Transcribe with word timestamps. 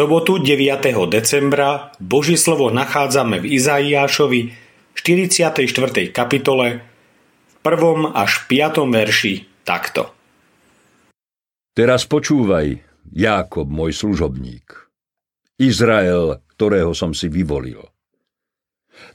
sobotu 0.00 0.40
9. 0.40 0.80
decembra 1.12 1.92
Boží 2.00 2.40
slovo 2.40 2.72
nachádzame 2.72 3.44
v 3.44 3.52
Izaiášovi 3.60 4.48
44. 4.96 5.60
kapitole 6.08 6.80
v 7.44 7.54
1. 7.60 8.08
až 8.16 8.48
5. 8.48 8.80
verši 8.88 9.44
takto. 9.60 10.08
Teraz 11.76 12.08
počúvaj, 12.08 12.80
Jákob, 13.12 13.68
môj 13.68 13.92
služobník, 13.92 14.88
Izrael, 15.60 16.40
ktorého 16.56 16.96
som 16.96 17.12
si 17.12 17.28
vyvolil. 17.28 17.84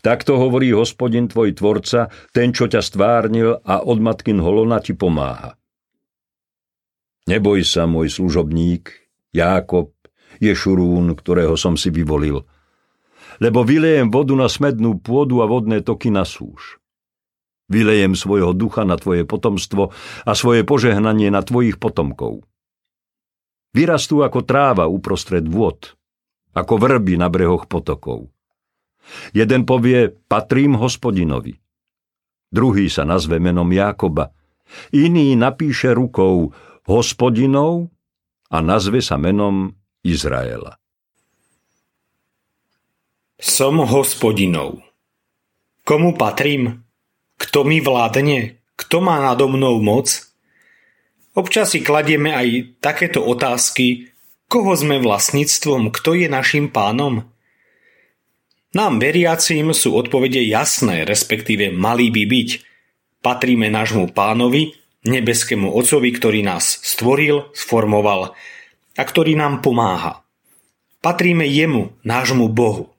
Takto 0.05 0.37
hovorí 0.37 0.69
hospodin 0.69 1.25
tvoj 1.25 1.57
tvorca, 1.57 2.13
ten, 2.29 2.53
čo 2.53 2.69
ťa 2.69 2.85
stvárnil 2.85 3.57
a 3.57 3.81
od 3.81 3.97
matkin 4.05 4.37
holona 4.37 4.77
ti 4.85 4.93
pomáha. 4.93 5.57
Neboj 7.25 7.65
sa, 7.65 7.89
môj 7.89 8.13
služobník, 8.13 8.93
Jákob, 9.33 9.94
Ješurún, 10.39 11.13
ktorého 11.15 11.55
som 11.55 11.79
si 11.79 11.91
vyvolil. 11.91 12.43
Lebo 13.43 13.67
vylejem 13.67 14.09
vodu 14.09 14.31
na 14.35 14.47
smednú 14.47 14.99
pôdu 14.99 15.43
a 15.43 15.45
vodné 15.49 15.83
toky 15.83 16.07
na 16.11 16.23
súž. 16.23 16.79
Vylejem 17.65 18.13
svojho 18.13 18.53
ducha 18.53 18.85
na 18.85 18.95
tvoje 18.95 19.25
potomstvo 19.25 19.89
a 20.23 20.31
svoje 20.37 20.61
požehnanie 20.61 21.33
na 21.33 21.41
tvojich 21.41 21.81
potomkov. 21.81 22.45
Vyrastú 23.75 24.23
ako 24.23 24.45
tráva 24.45 24.87
uprostred 24.87 25.43
vôd, 25.49 25.97
ako 26.55 26.79
vrby 26.79 27.19
na 27.19 27.27
brehoch 27.27 27.67
potokov. 27.67 28.31
Jeden 29.35 29.67
povie, 29.67 30.13
patrím 30.31 30.79
hospodinovi. 30.79 31.59
Druhý 32.53 32.87
sa 32.87 33.03
nazve 33.03 33.41
menom 33.41 33.67
Jákoba. 33.67 34.31
Iný 34.95 35.35
napíše 35.35 35.91
rukou 35.91 36.55
hospodinov 36.87 37.91
a 38.47 38.63
nazve 38.63 39.03
sa 39.03 39.19
menom 39.19 39.75
Izraela. 40.05 40.77
Som 43.41 43.81
hospodinov. 43.81 44.85
Komu 45.81 46.13
patrím? 46.13 46.85
Kto 47.41 47.65
mi 47.65 47.81
vládne? 47.81 48.61
Kto 48.77 49.01
má 49.01 49.17
nado 49.17 49.49
mnou 49.49 49.81
moc? 49.81 50.29
Občas 51.33 51.73
si 51.73 51.81
kladieme 51.81 52.31
aj 52.31 52.79
takéto 52.79 53.25
otázky, 53.25 54.13
koho 54.45 54.77
sme 54.77 55.01
vlastníctvom, 55.01 55.89
kto 55.89 56.15
je 56.15 56.29
našim 56.29 56.69
pánom? 56.69 57.25
Nám 58.77 59.01
veriacím 59.01 59.73
sú 59.73 59.97
odpovede 59.97 60.39
jasné, 60.45 61.03
respektíve 61.03 61.73
mali 61.73 62.13
by 62.13 62.23
byť. 62.29 62.49
Patríme 63.25 63.67
nášmu 63.73 64.13
pánovi, 64.13 64.77
nebeskému 65.03 65.73
Otcovi, 65.73 66.13
ktorý 66.13 66.45
nás 66.45 66.77
stvoril, 66.85 67.51
sformoval 67.57 68.37
a 68.95 69.03
ktorý 69.03 69.35
nám 69.35 69.59
pomáha. 69.59 70.23
Patríme 71.03 71.45
jemu, 71.45 71.93
nášmu 72.01 72.49
Bohu. 72.49 72.89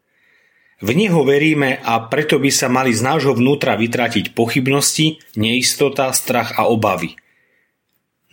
V 0.78 0.92
Neho 0.92 1.24
veríme 1.24 1.80
a 1.80 2.04
preto 2.06 2.36
by 2.36 2.52
sa 2.52 2.68
mali 2.68 2.92
z 2.92 3.00
nášho 3.00 3.32
vnútra 3.32 3.74
vytratiť 3.80 4.36
pochybnosti, 4.36 5.18
neistota, 5.34 6.12
strach 6.12 6.54
a 6.60 6.68
obavy. 6.68 7.16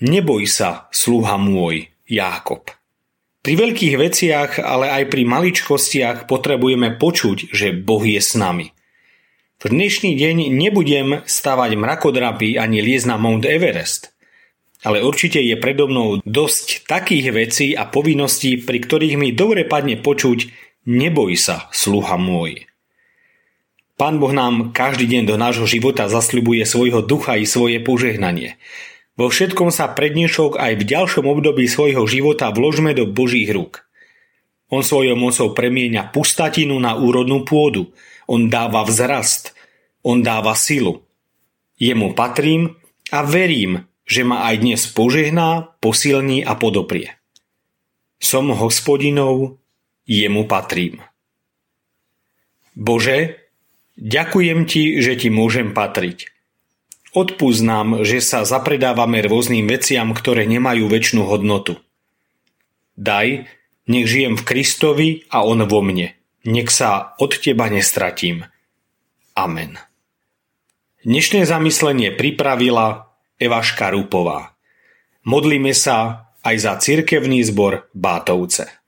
Neboj 0.03 0.43
sa, 0.45 0.91
sluha 0.91 1.39
môj, 1.39 1.87
Jákob. 2.03 2.67
Pri 3.43 3.53
veľkých 3.59 3.95
veciach, 3.99 4.51
ale 4.59 4.91
aj 4.91 5.11
pri 5.11 5.23
maličkostiach 5.23 6.27
potrebujeme 6.27 6.95
počuť, 6.95 7.51
že 7.51 7.75
Boh 7.75 8.03
je 8.03 8.19
s 8.19 8.35
nami. 8.35 8.71
V 9.63 9.71
dnešný 9.71 10.15
deň 10.19 10.51
nebudem 10.51 11.23
stavať 11.23 11.79
mrakodrapy 11.79 12.59
ani 12.59 12.83
liezť 12.83 13.07
na 13.07 13.15
Mount 13.15 13.47
Everest 13.47 14.12
ale 14.83 14.99
určite 14.99 15.39
je 15.39 15.55
predo 15.55 15.87
mnou 15.87 16.19
dosť 16.27 16.83
takých 16.85 17.31
vecí 17.31 17.67
a 17.71 17.87
povinností, 17.87 18.61
pri 18.67 18.83
ktorých 18.83 19.15
mi 19.15 19.31
dobre 19.31 19.63
padne 19.63 19.95
počuť 19.95 20.51
neboj 20.83 21.39
sa, 21.39 21.71
sluha 21.71 22.19
môj. 22.19 22.67
Pán 23.95 24.19
Boh 24.19 24.35
nám 24.35 24.75
každý 24.75 25.07
deň 25.07 25.23
do 25.29 25.35
nášho 25.39 25.63
života 25.63 26.11
zasľubuje 26.11 26.67
svojho 26.67 26.99
ducha 26.99 27.39
i 27.39 27.47
svoje 27.47 27.79
požehnanie. 27.79 28.59
Vo 29.13 29.29
všetkom 29.29 29.69
sa 29.69 29.93
prednešok 29.93 30.57
aj 30.57 30.73
v 30.81 30.83
ďalšom 30.83 31.25
období 31.29 31.69
svojho 31.69 32.03
života 32.09 32.49
vložme 32.49 32.97
do 32.97 33.05
Božích 33.05 33.47
rúk. 33.53 33.85
On 34.73 34.81
svojou 34.81 35.13
mocou 35.13 35.53
premieňa 35.53 36.09
pustatinu 36.09 36.73
na 36.81 36.97
úrodnú 36.97 37.45
pôdu. 37.45 37.93
On 38.25 38.49
dáva 38.49 38.81
vzrast. 38.81 39.53
On 40.01 40.25
dáva 40.25 40.57
silu. 40.57 41.05
Jemu 41.77 42.17
patrím 42.17 42.73
a 43.13 43.21
verím, 43.21 43.85
že 44.03 44.27
ma 44.27 44.51
aj 44.51 44.55
dnes 44.59 44.81
požehná, 44.91 45.75
posilní 45.79 46.43
a 46.43 46.53
podoprie. 46.59 47.15
Som 48.19 48.51
hospodinov, 48.55 49.59
jemu 50.07 50.47
patrím. 50.47 51.03
Bože, 52.75 53.39
ďakujem 53.99 54.65
ti, 54.65 54.99
že 54.99 55.15
ti 55.19 55.29
môžem 55.29 55.71
patriť. 55.71 56.33
Odpúsť 57.13 57.61
že 58.01 58.19
sa 58.25 58.41
zapredávame 58.41 59.21
rôznym 59.21 59.69
veciam, 59.69 60.17
ktoré 60.17 60.49
nemajú 60.49 60.89
väčšinu 60.89 61.29
hodnotu. 61.29 61.77
Daj, 62.97 63.45
nech 63.85 64.07
žijem 64.09 64.33
v 64.33 64.45
Kristovi 64.45 65.09
a 65.29 65.45
On 65.45 65.61
vo 65.69 65.85
mne. 65.85 66.17
Nech 66.43 66.73
sa 66.73 67.13
od 67.21 67.37
Teba 67.37 67.69
nestratím. 67.69 68.49
Amen. 69.37 69.77
Dnešné 71.05 71.45
zamyslenie 71.45 72.15
pripravila 72.17 73.12
Eva 73.43 73.59
Škarupová. 73.59 74.55
Modlíme 75.27 75.75
sa 75.75 76.31
aj 76.39 76.55
za 76.55 76.73
cirkevný 76.79 77.43
zbor 77.43 77.91
Bátovce. 77.91 78.82